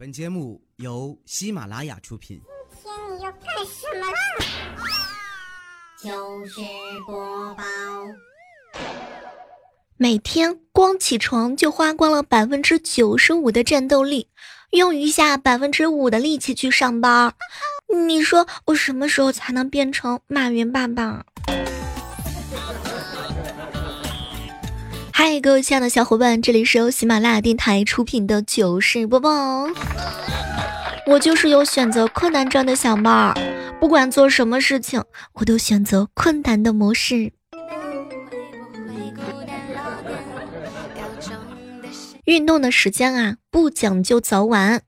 [0.00, 2.40] 本节目由喜马拉雅出品。
[2.72, 4.16] 今天你要干什么啦？
[6.02, 6.62] 就是
[7.06, 7.62] 播报。
[9.98, 14.26] 每天光起床就花光了百分之九十五的战斗力，
[14.70, 17.34] 用余下百分之五的力气去上班。
[18.06, 21.26] 你说我什么时候才能变成马云爸爸？
[25.32, 29.68] 嗨，各位亲爱的小伙伴，这里是由喜马拉雅电台出品的糗事播报。
[31.06, 33.32] 我就是有选择困难症的小猫，
[33.78, 35.04] 不管做什么事情，
[35.34, 37.32] 我都选择困难的模式。
[42.24, 44.82] 运动的时间啊，不讲究早晚，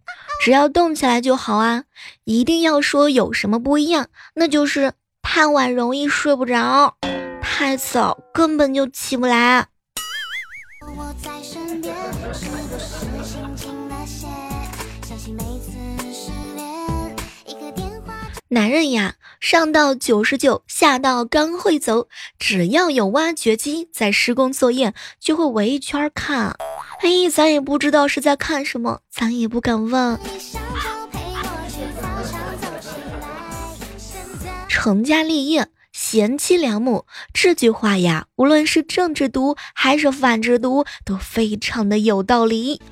[0.45, 1.85] 只要动起来就好啊。
[2.25, 6.97] 一定要说有什么不一样，那就是太晚容易睡不着，
[7.41, 9.69] 太早根本就起不来。
[18.49, 26.55] 男人呀，上到九十九，下到刚会走，只要有挖掘机在施工作业，就会围一圈看。
[27.01, 30.19] 哎，咱也不知道是在看什么，咱也不敢问。
[34.69, 35.67] 成家立业，
[36.13, 42.83] 贤妻良母，这句话呀，无论是正直读还是反直读，都非常的有道理。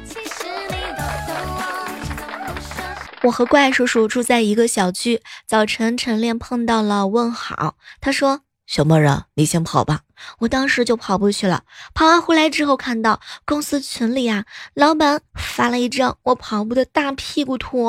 [3.24, 7.76] 我和怪叔叔住在一个小区，早晨晨练碰到了，问好。
[8.00, 10.00] 他说：“小妹儿啊，你先跑吧。”
[10.40, 11.64] 我当时就跑步去了。
[11.92, 17.86] 跑完回来之后，看到公司群里啊，老板发了一张我跑步的大屁股图。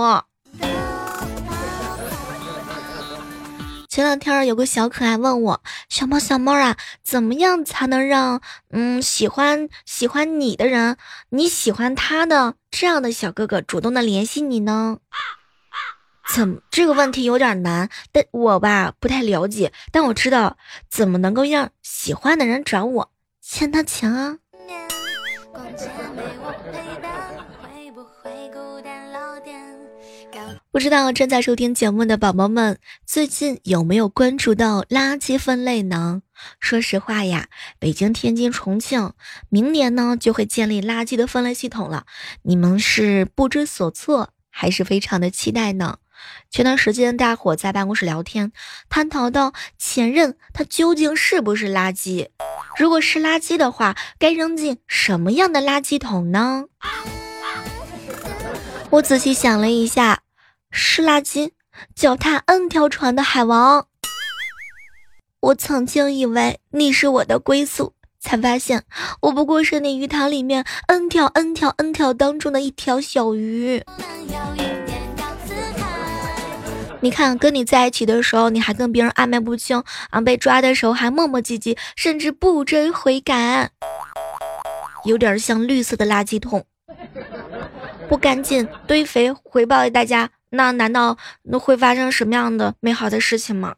[3.91, 8.39] 前两天有个小可爱问我：“小猫小猫啊，怎么样才能让
[8.69, 10.95] 嗯喜欢喜欢你的人，
[11.27, 14.99] 你喜欢他的这样的小哥哥主动的联系你呢？”
[16.33, 20.55] 怎么这个问题有点难，但我吧不太了解，但我知道
[20.89, 24.37] 怎么能够让喜欢的人找我，欠他钱啊。
[30.73, 36.21] 不知道正在收听节目的宝宝们，最近有没有关注到垃圾分类呢？
[36.61, 39.11] 说实话呀，北京、天津、重庆
[39.49, 42.05] 明年呢就会建立垃圾的分类系统了，
[42.43, 45.97] 你们是不知所措，还是非常的期待呢？
[46.49, 48.53] 前段时间大伙在办公室聊天，
[48.87, 52.29] 探讨到前任他究竟是不是垃圾？
[52.77, 56.67] 如果是垃圾的话，该扔进什么样的垃圾桶呢？
[58.91, 60.21] 我仔细想了一下。
[60.71, 61.51] 是垃圾，
[61.93, 63.87] 脚踏 N 条船的海王。
[65.41, 68.85] 我曾经以为你是我的归宿，才发现
[69.21, 73.83] 我不过是你鱼塘里面 N 条 N 条 N 条当中的一条小鱼。
[77.01, 83.71] 你看，跟你在一起的时候，你还跟别人暧昧不清啊，被抓的时候还磨磨唧唧，甚至不追悔改，
[85.03, 86.63] 有点像绿色的垃圾桶，
[88.11, 90.29] 不干净，堆肥，回报大家。
[90.49, 93.73] 那难道那会发生什么样的美好的事情吗？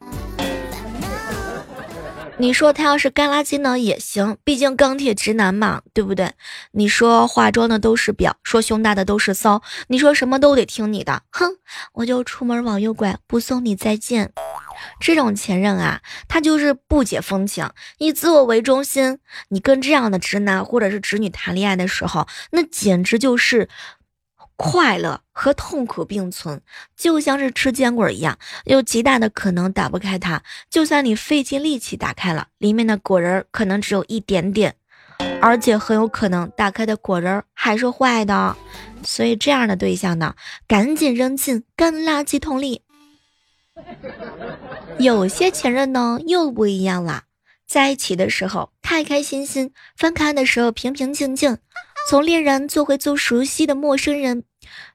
[2.38, 6.32] 你说他要是干垃圾呢也行，毕竟钢铁直男嘛，对不对？
[6.72, 11.52] 你说化妆的都是婊，说胸大的都是骚，你说什么都得听你的，哼！
[11.92, 14.32] 我就出门往右拐，不送你再见。
[14.98, 19.20] 这种前任啊，他就是不解风情，以自我为中心。
[19.50, 23.68] 你跟这样的直男或者是直女谈恋爱的时候，那简直就是。
[24.56, 26.60] 快乐和痛苦并存，
[26.96, 30.42] 就像是吃坚果一样，有极大的可能打不开它。
[30.70, 34.76] 就算你费尽力气打开了，里面的果仁可能只有一点点，
[35.40, 38.56] 而且很有可能打开的果仁还是坏的。
[39.02, 40.34] 所以这样的对象呢，
[40.66, 42.82] 赶紧扔进干垃圾桶里。
[44.98, 47.24] 有些前任呢又不一样了，
[47.66, 51.58] 在一起的时候开开心心，分开的时候平平静静。
[52.06, 54.44] 从恋人做回做熟悉的陌生人，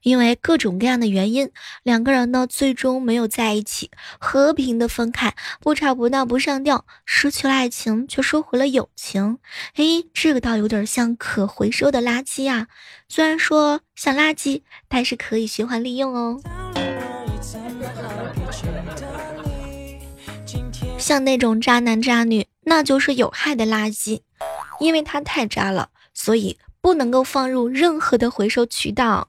[0.04, 1.50] 因为各种各样的原因，
[1.82, 3.90] 两个人呢最终没有在一起，
[4.20, 9.40] 和平的分开，不吵不闹不上吊，失去了爱情却收回了友情。
[9.76, 12.68] 诶，这个倒有点像可回收的垃圾呀，
[13.08, 16.40] 虽然说像垃圾，但是可以循环利用哦。
[21.00, 24.22] 像那种渣男渣女，那就是有害的垃圾，
[24.80, 26.60] 因为他太渣了，所以。
[26.82, 29.28] 不能够放入任何的回收渠道。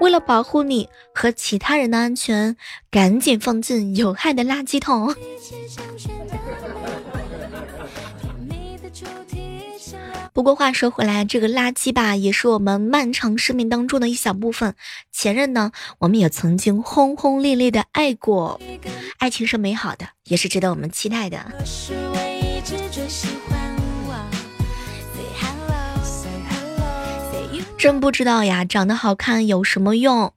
[0.00, 2.56] 为了保护你和其他人的安全，
[2.90, 5.14] 赶紧放进有害的垃圾桶。
[10.34, 14.74] 不过话说回来，这个垃圾吧，也是我们漫长生命当中的一小部分。
[15.12, 18.58] 前任呢，我们也曾经轰轰烈烈的爱过，
[19.18, 22.21] 爱情是美好的，也是值得我们期待的是我。
[27.82, 30.32] 真不知道呀，长得好看有什么用？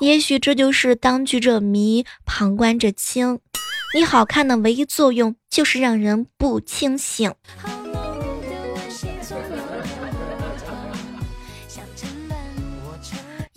[0.00, 3.38] 也许这就是当局者迷，旁观者清。
[3.94, 7.32] 你好看的唯一作用就是让人不清醒。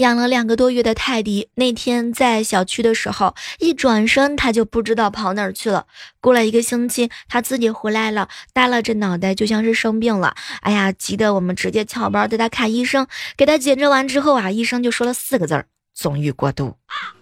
[0.01, 5.85] 养了两个多月的泰迪，那天在小区的时候，一转身他就不知道跑哪儿去了。
[6.19, 10.35] 过了一个星期，他自己回来了，耷拉着脑袋，就像是生病了。
[10.61, 13.05] 哎呀，急得我们直接翘班带他看医生。
[13.37, 16.75] 给他检查完之后啊，医生就说了四个字儿：纵欲过度。
[16.87, 17.15] 啊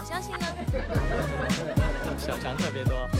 [0.00, 0.46] 我相信呢。
[2.18, 3.11] 小强特别多。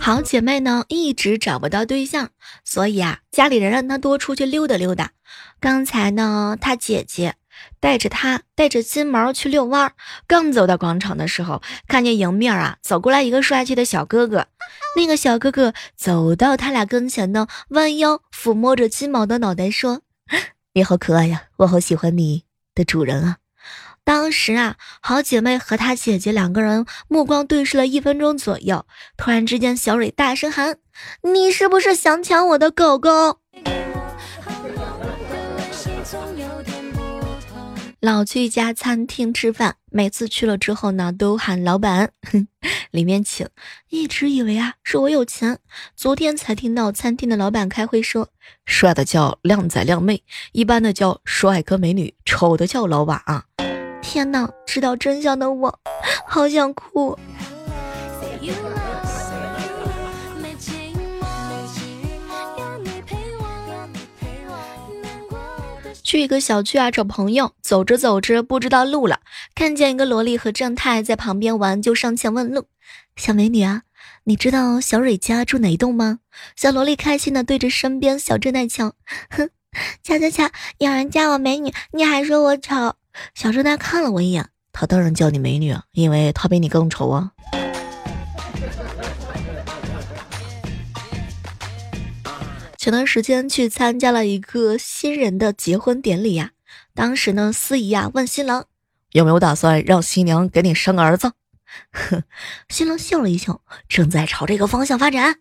[0.00, 2.30] 好姐妹呢，一直找不到对象，
[2.64, 5.12] 所以啊，家里人让她多出去溜达溜达。
[5.60, 7.34] 刚才呢，她姐姐
[7.80, 9.92] 带着她带着金毛去遛弯儿，
[10.26, 14.46] 刚走到广场的时候，看见迎面啊走过来一个帅气的小哥哥。
[14.96, 20.00] 那个小哥哥走到他俩跟前呢，弯腰抚摸着金毛的脑袋，说：
[20.72, 22.44] “你好可爱呀，我好喜欢你
[22.74, 23.36] 的主人啊。”
[24.10, 28.84] 当时啊，好姐妹和她姐姐两个人目光对视了一分钟左右，
[29.16, 30.78] 突然之间，小蕊大声喊
[31.22, 33.38] ：“你是不是想抢我的狗狗？”
[38.00, 42.10] 老去一家餐厅吃饭，每次去了之后呢，都喊老板，
[42.90, 43.48] 里面请。
[43.90, 45.60] 一直以为啊是我有钱，
[45.94, 48.28] 昨天才听到餐厅的老板开会说，
[48.66, 53.44] 帅的叫靓仔靓妹，一般的叫帅哥美女，丑的叫老板啊。
[54.02, 54.48] 天哪！
[54.66, 55.78] 知道真相的我，
[56.26, 57.18] 好想哭。
[66.02, 69.20] 去一个小区啊找朋友，走着走着不知道路了，
[69.54, 72.66] 看见一个萝莉和正太在旁边玩，就上前问路。
[73.14, 73.82] 小美女啊，
[74.24, 76.18] 你知道小蕊家住哪栋吗？
[76.56, 78.94] 小萝莉开心的对着身边小正太瞧，
[79.30, 79.50] 哼，
[80.02, 82.94] 瞧瞧瞧，有人叫我美女，你还说我丑。
[83.34, 87.32] 小正太看了我一眼，他当然叫你美女啊，因为他比你更丑啊。
[92.76, 96.52] 前段时间去参加了一个新人的结婚典礼呀，
[96.94, 98.64] 当时呢，司仪啊问新郎
[99.12, 101.32] 有没有打算让新娘给你生个儿子，
[101.92, 102.22] 呵，
[102.70, 105.40] 新郎笑了一笑，正在朝这个方向发展，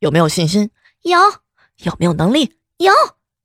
[0.00, 0.70] 有没有信心？
[1.02, 1.18] 有，
[1.78, 2.58] 有没有能力？
[2.76, 2.92] 有，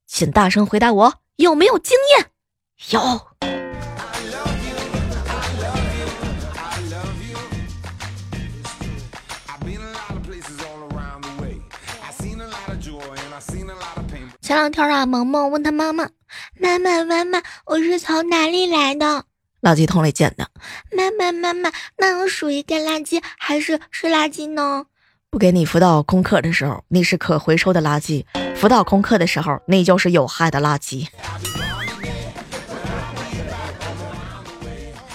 [0.06, 2.32] 请大声回答我，有没有经验？
[2.90, 3.59] 有。
[14.50, 16.10] 前两天啊，萌萌问他妈妈
[16.60, 19.26] ：“妈妈，妈妈，我是从哪里来的？
[19.62, 20.50] 垃圾桶里捡的。”
[20.92, 24.88] 妈妈，妈妈，那我属于干垃圾还是湿垃圾呢？
[25.30, 28.26] 不给你辅导功课的时候，你是可回收的垃圾；
[28.56, 31.06] 辅导功课的时候，你就是有害的垃圾。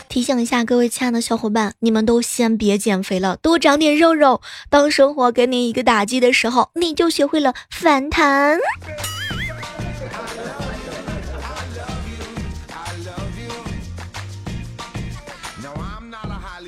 [0.08, 4.40] 提醒一下各位亲爱的小伙伴，你们都先别减肥了，多长点肉肉。
[4.70, 8.60] 当生活给你一个打击的时候，你就学会了反弹。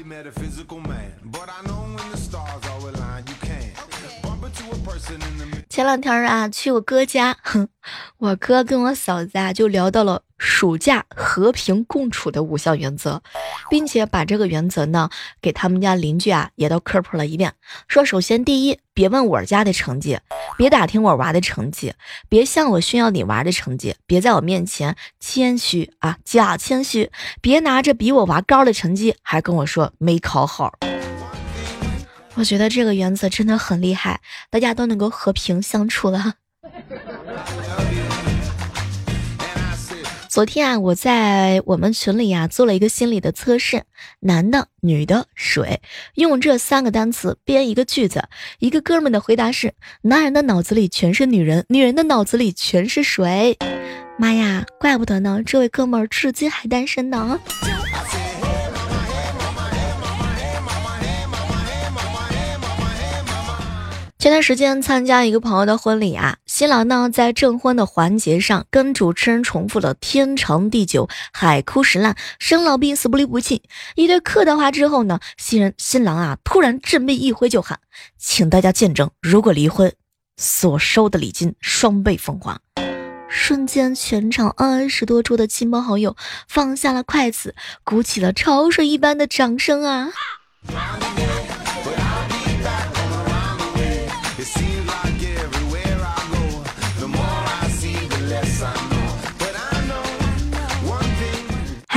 [0.07, 0.25] met
[5.77, 7.69] 前两天啊，去我哥家，哼，
[8.17, 13.21] 我哥跟我嫂子啊就聊到了暑假和平共处的五项原则，
[13.69, 15.11] 并且把这个原则呢
[15.43, 17.53] 给他们家邻居啊也都科普了一遍。
[17.89, 20.19] 说首先第一，别问我家的成绩，
[20.57, 21.93] 别打听我娃的成绩，
[22.31, 27.11] 别向我炫耀你娃的成绩，别在我面前谦虚啊假谦虚，
[27.43, 30.73] 别拿着比我娃高的成绩还跟我说没考好。
[32.37, 36.35] 我觉得这个原则真的很厉害，大家都能够和平相处了。
[40.29, 43.85] 昨天啊，我在我们群里啊做了一个心理的测试，
[44.21, 45.81] 男的、女的、水，
[46.15, 48.29] 用这三个单词编一个句子。
[48.59, 53.57] 一个哥们的回答是：男人的脑子里全是女人，女人的脑子里全是水。
[54.19, 57.41] 妈呀，怪不得呢，这位哥们至今还单身呢。
[64.27, 73.63] 前段时间参加一个朋友的婚礼啊，新郎呢在证婚的环节上跟主持人重复了天长地久、海枯石烂、生老病死、不离不弃
[73.95, 77.79] 一堆客套话之后呢，新人新郎啊突然振臂一挥就喊
[78.19, 79.95] ：“请大家见证，如果离婚，
[80.37, 82.61] 所收的礼金双倍奉还。”
[83.31, 86.17] 瞬间，全场二十多桌的亲朋好友
[86.49, 87.55] 放下了筷子，
[87.85, 90.11] 鼓起了潮水一般的掌声啊！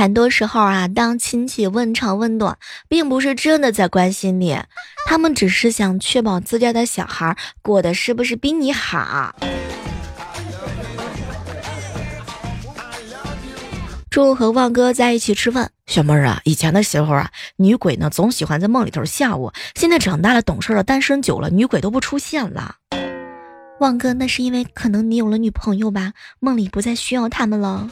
[0.00, 2.56] 很多时候啊，当亲戚问长问短，
[2.88, 4.58] 并不是真的在关心你，
[5.06, 9.36] 他们只是想确保自家的小孩过得是不是比你好。
[14.08, 22.76] 中午和旺哥在一起吃饭，小妹儿啊，以前的时候啊，女鬼呢总喜欢在梦里头吓我，现在长大了懂事了，单身久了，女鬼都不出现了。
[23.80, 27.90] 旺哥，那是因为可能你有了女朋友吧，梦里不再需要他们了。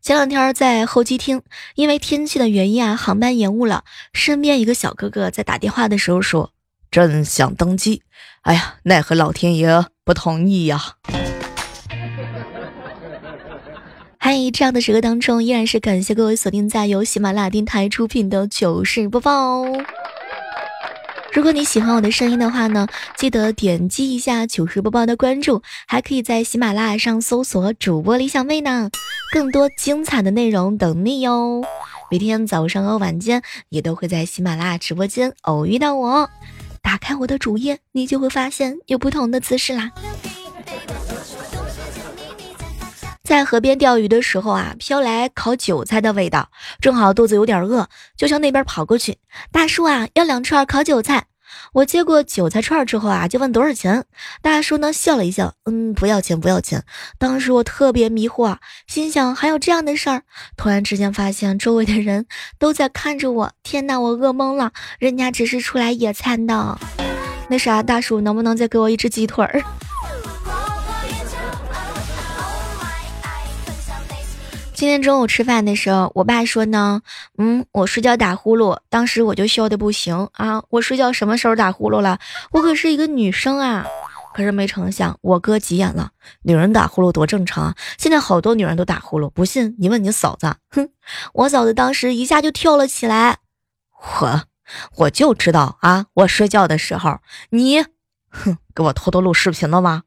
[0.00, 1.42] 前两天在候机厅，
[1.74, 3.84] 因为天气的原因啊，航班延误了。
[4.12, 6.52] 身边一个小哥哥在打电话的时候说
[6.90, 8.02] ：“朕想登机，
[8.42, 10.80] 哎呀，奈何老天爷不同意呀。
[14.18, 19.84] ”嗨，这样的时刻当中，依然是感谢各位锁定在由喜马拉雅电台出品的糗事播报哦。
[21.32, 28.90] 如果你喜欢我的声音的话呢，记得点击一下糗事播报的关注，还可以在喜马拉雅上搜索主播李小妹呢，
[29.32, 31.62] 更多精彩的内容等你哟。
[32.10, 36.28] 每天早上和晚间也都会在喜马拉雅直播间偶遇到我，
[36.82, 39.90] 打开我的主页，你就会发现有不同的姿势啦。
[43.28, 46.48] 在河边钓鱼的时候啊，飘来烤韭菜的味道，
[46.80, 49.18] 正好肚子有点饿，就向那边跑过去。
[49.52, 51.26] 大叔啊，要两串烤韭菜。
[51.74, 54.06] 我接过韭菜串之后啊，就问多少钱。
[54.40, 56.82] 大叔呢笑了一笑，嗯，不要钱，不要钱。
[57.18, 58.56] 当时我特别迷惑，
[58.86, 60.22] 心想还有这样的事儿。
[60.56, 62.24] 突然之间发现周围的人
[62.58, 64.72] 都在看着我，天哪，我饿懵了。
[64.98, 66.78] 人家只是出来野餐的。
[67.50, 69.62] 那啥，大叔能不能再给我一只鸡腿儿？
[74.78, 77.02] 今天中午吃饭的时候，我爸说呢，
[77.36, 82.20] 嗯，我睡觉打呼噜，当时我就笑的不行啊，我睡觉什么时候打呼噜了？
[82.52, 83.84] 我可是一个女生啊！
[84.32, 90.54] 可是没成想，我哥急眼了，女人打呼噜多正常啊，现在好多女人都打呼噜，不信你问你嫂子。
[90.70, 90.90] 哼，
[91.32, 93.38] 我嫂子当时一下就跳了起来，
[94.20, 94.42] 我
[94.98, 97.18] 我就知道啊，我睡觉的时候
[97.50, 97.82] 你，
[98.30, 100.04] 哼，给我偷偷录视频了吗？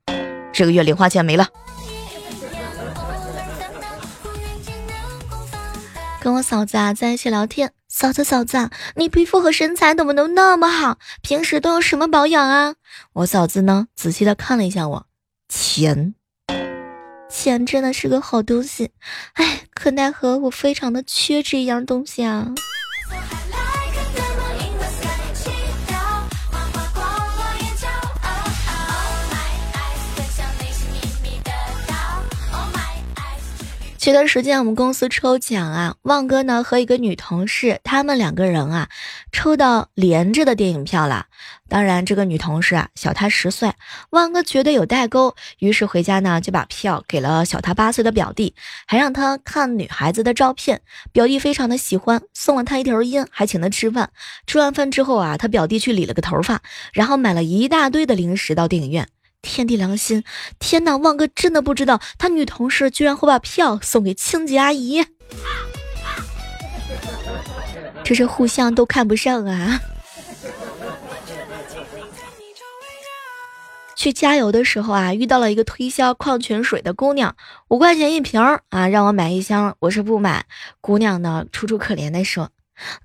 [0.53, 1.49] 这个月零花钱没了。
[6.21, 10.99] 跟我嫂子啊在一起聊天，嫂子嫂子，你皮肤和身材怎么能那么好？
[11.23, 12.75] 平时都有什么保养啊？
[13.13, 15.07] 我嫂子呢仔细的看了一下我，
[15.49, 16.13] 钱，
[17.27, 18.91] 钱真的是个好东西，
[19.33, 22.53] 哎，可奈何我非常的缺这一样东西啊。
[34.11, 38.89] 前段时间我们公司抽奖啊，旺哥呢和一个女同事，他们两个人啊，
[39.31, 41.27] 抽到连着的电影票了。
[41.69, 43.71] 当然，这个女同事啊小他十岁，
[44.09, 48.53] 旺哥觉得有代沟，于是回家呢就把票给了小他八岁的表弟，
[48.85, 50.81] 还让他看女孩子的照片。
[51.13, 54.09] 表弟非常的喜欢，送了他一条烟，还请他吃饭。
[54.45, 59.07] 吃完饭之后啊，他表弟去理了个头发，然后买了一大堆的零食到电影院。
[59.41, 60.23] 天地良心，
[60.59, 60.97] 天呐！
[60.97, 65.05] 旺哥真的不知道，他女同事居然会把票送给清洁阿姨，
[68.03, 69.81] 这是互相都看不上啊！
[73.95, 77.35] 去加油的时候啊，遇到了一个推销矿泉水的姑娘，
[77.67, 80.45] 五块钱一瓶儿啊，让我买一箱，我是不买。
[80.79, 82.49] 姑娘呢，楚楚可怜的说。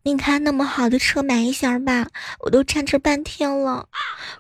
[0.02, 2.08] 你开那么好的车，买一箱吧，
[2.40, 3.88] 我都站这半天了。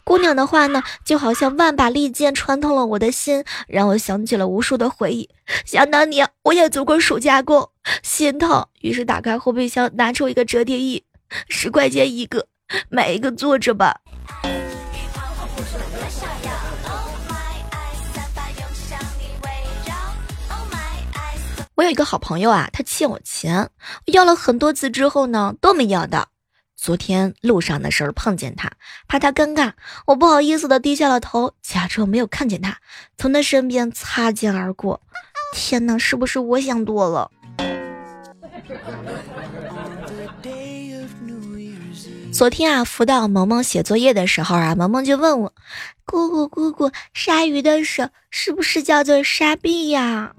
[0.04, 5.28] 姑娘的话呢，就好像万把利剑穿透了我的心，让我想起了无数的回忆。
[5.64, 7.70] 想当年，我也做过暑假工，
[8.02, 8.66] 心疼。
[8.80, 11.04] 于是打开后备箱，拿出一个折叠椅，
[11.48, 12.46] 十块钱一个，
[12.88, 14.00] 买一个坐着吧。
[21.76, 23.68] 我有一个好朋友啊，他欠我钱，
[24.06, 26.28] 要了很多次之后呢，都没要到。
[26.74, 28.72] 昨天路上的时候碰见他，
[29.06, 29.72] 怕他尴尬，
[30.06, 32.78] 我不好意思的低下了头，假装没有看见他，
[33.18, 35.02] 从他身边擦肩而过。
[35.52, 37.30] 天哪，是不是我想多了？
[42.32, 45.52] 昨天啊，辅导萌萌写作业的时候啊，萌萌就问我
[46.06, 50.34] ：“姑姑姑姑，鲨鱼的手是不是叫做鲨币呀？”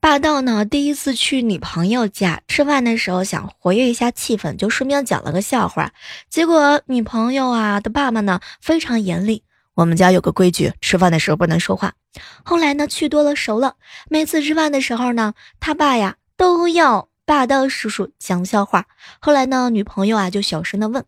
[0.00, 5.92] 霸道呢，第一次去女朋友家吃饭的时候，想活跃一下气氛，就顺便讲了个笑话。
[6.30, 11.92] 结果女朋友啊的爸爸呢非常严厉，我们家有个规矩，吃饭的时候不能说话。
[12.42, 13.76] 后来呢去多了熟了，
[14.08, 18.86] 每次吃饭的时候呢，他爸呀都要霸道叔叔讲笑话。
[19.20, 21.04] 后来呢，女朋友啊就小声的问：“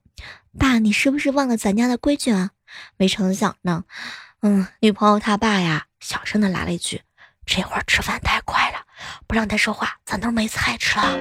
[0.59, 2.51] 爸，你是不是忘了咱家的规矩啊？”
[2.99, 3.85] 没成想呢，
[4.43, 7.01] 嗯，女朋友他爸呀小声的来了一句。
[7.45, 8.62] 这会儿吃饭太快，
[9.27, 11.19] 不让他说话，咱都没菜吃了。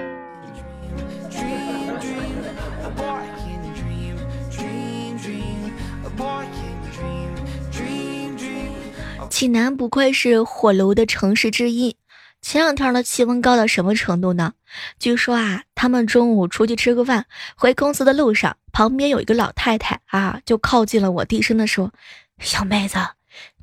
[9.30, 11.96] 济南不愧是火炉的城市之一，
[12.42, 14.54] 前两天的气温高到什么程度呢？
[15.00, 21.92] 据说啊，他们中午出去吃个饭，回公司的路上，旁边有一个老太太啊，就靠近了我，低声的说
[22.38, 23.00] ：“小妹子。”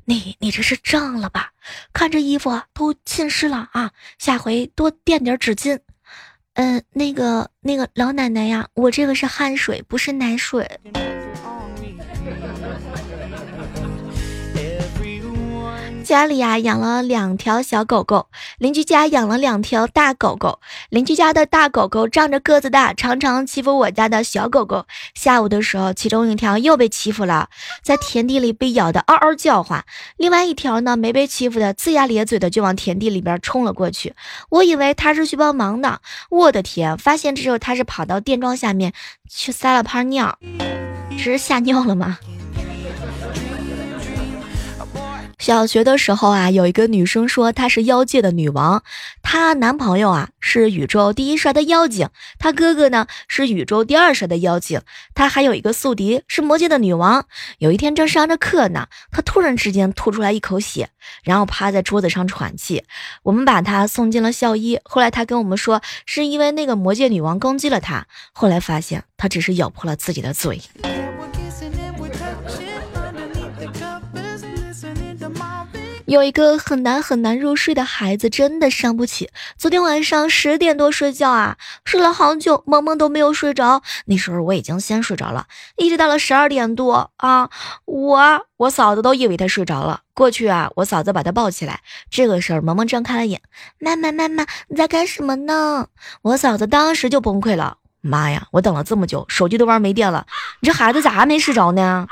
[0.09, 1.51] 你你这是胀了吧？
[1.93, 3.91] 看这衣服都浸湿了啊！
[4.17, 5.79] 下回多垫点纸巾。
[6.55, 10.67] 嗯，那个那个老奶奶呀，我这个是汗水，不是奶水。
[16.09, 20.59] 家里呀养了两条小狗狗，邻居家养了两条大狗狗。
[20.89, 24.87] 邻居家的大狗狗仗着个子大，常常欺负我家的小狗狗。
[25.13, 27.49] 下午的时候，其中一条又被欺负了，
[27.83, 29.85] 在田地里被咬得嗷嗷叫唤。
[30.17, 34.15] 另外一条呢，没被欺负的，龇牙咧嘴的就往田地里边冲了过去。
[34.49, 36.01] 我以为他是去帮忙的，
[36.31, 36.97] 我的天！
[36.97, 38.93] 发现之后，他是跑到电桩下面
[39.29, 40.39] 去撒了泡尿，
[41.11, 42.17] 这是吓尿了吗？
[45.37, 48.83] 小学的时候啊，有一个女生说她是妖界的女王，
[49.21, 54.81] 她男朋友啊是宇宙第一帅的妖精，她哥哥呢是宇宙第二帅的妖精，
[55.13, 57.25] 她还有一个宿敌是魔界的女王。
[57.59, 60.89] 有一天正上着课呢，她突然之间吐出来一口血，
[61.23, 62.83] 然后趴在桌子上喘气。
[63.23, 70.61] 我们把她送进了校医，后来她跟我们说是因为那个魔界女王攻击了她，后来发现她只是咬破了自己的嘴。
[76.09, 79.29] 有一个很难很难入睡的孩子，真的伤不起。
[79.57, 83.83] 昨天晚上十点多睡觉啊，睡了好久，萌萌都没有睡着。
[84.05, 85.45] 那时候我已经先睡着了，
[85.77, 87.51] 一直到了十二点多啊，
[87.85, 91.81] 我我嫂子都以为他睡着了，过去啊，我嫂子把他抱起来。
[92.09, 93.43] 这个时候，萌萌睁开了眼，
[93.77, 95.89] 妈妈妈妈，你在干什么呢？
[96.23, 100.25] 我嫂子当时就崩溃了，妈呀，我等了这么久，手机都玩没电了，
[100.61, 102.07] 你这孩子咋还没睡着呢？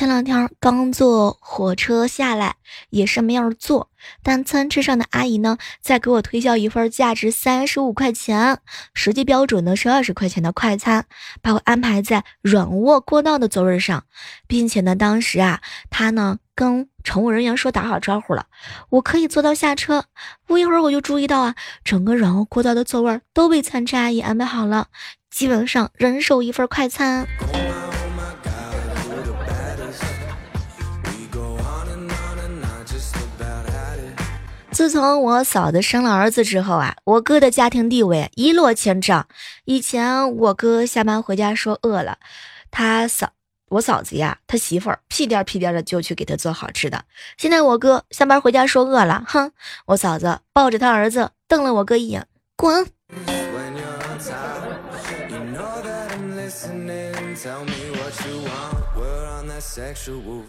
[0.00, 2.56] 前两天刚坐火车下来，
[2.88, 3.90] 也是没有坐。
[4.22, 8.60] 但餐车上的阿姨呢，在给我推销一份价值三十五块钱，
[8.94, 11.04] 实际标准呢是二十块钱的快餐，
[11.42, 14.04] 把我安排在软卧过道的座位上，
[14.46, 15.60] 并且呢，当时啊，
[15.90, 18.46] 她呢跟乘务人员说打好招呼了，
[18.88, 20.06] 我可以坐到下车。
[20.46, 24.86] 不一会儿我就注意到啊，整个软卧过道的座位都被餐车阿姨安排好了，
[25.30, 27.26] 基本上人手一份快餐。
[34.80, 39.28] 自从我嫂子生了儿子之后啊，我哥的家庭地位一落千丈。
[39.66, 42.16] 以前我哥下班回家说饿了，
[42.70, 43.32] 他嫂
[43.68, 47.04] 我嫂子呀，他媳妇儿屁颠屁颠的就去给他做好吃的。
[47.36, 49.52] 现在我哥下班回家说饿了，哼，
[49.84, 52.86] 我嫂子抱着他儿子瞪了我哥一眼，滚。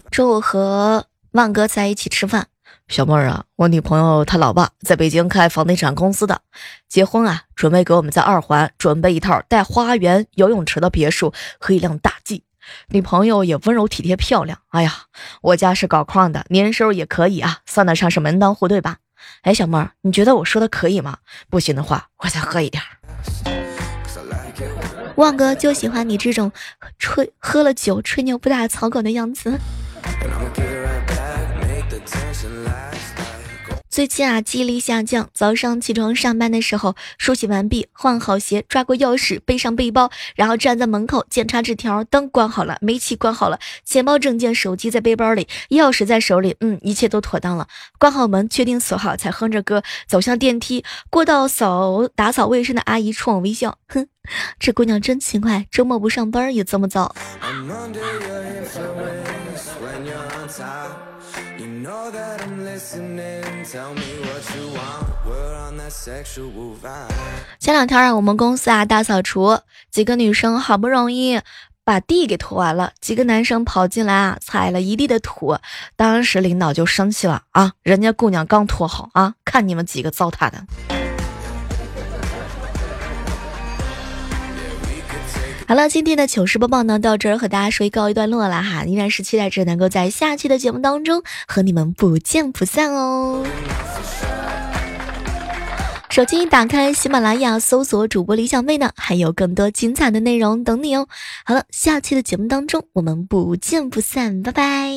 [0.09, 2.47] 中午和万哥在一起吃饭。
[2.87, 6.41] 小妹儿啊，我女朋友她老爸在北京开房地产公司的，
[6.89, 12.43] 结婚啊，准备给我们在二环准备一套带花园、游泳池的别墅和一辆大 G。
[12.89, 14.59] 女朋友也温柔体贴漂亮。
[14.69, 14.93] 哎呀，
[15.41, 18.97] 我家是搞矿的，年收入也可以啊，算得上是门当户对吧？
[19.43, 21.17] 哎，小妹儿，你觉得我说的可以吗？
[21.49, 22.83] 不行的话，我再喝一点。
[25.15, 26.51] 旺哥就喜欢你这种
[26.97, 29.59] 吹喝了酒吹牛不打草稿的样子。
[33.89, 35.29] 最近啊，记忆力下降。
[35.33, 42.01] 早上起床上班的时候，梳洗完毕，换好鞋，抓过钥匙，背上背包，然后站在门口检查纸条。
[42.05, 46.55] 灯关好了，煤气关好了，钱包、证件、手机在背包里，钥匙在手里。
[46.61, 47.67] 嗯，一切都妥当了。
[47.99, 50.85] 关好门，确定锁好，才哼着歌走向电梯。
[51.09, 54.07] 过道扫打扫卫生的阿姨冲我微笑，哼，
[54.57, 57.13] 这姑娘真勤快，周末不上班也这么早。
[67.59, 69.59] 前两天啊，我们公司啊大扫除，
[69.91, 71.41] 几个女生好不容易
[71.83, 75.57] 把地给拖完了，几个男生跑进来啊，踩了一地的土。
[75.95, 81.00] 当时领导就生气了啊，人家姑娘刚拖好啊，看你们几个糟蹋的。
[85.71, 93.45] 好了，今天的糗事播报呢，到这儿和大家说一告一段落了哈，依然是期待着能够在下期的节目当中和你们不见不散哦。
[96.09, 101.07] 手机打开喜马拉雅，搜索主播李小妹呢，还有更多精彩的内容等你哦。
[101.45, 104.91] 好了，下期的节目当中我们不见不散，拜拜。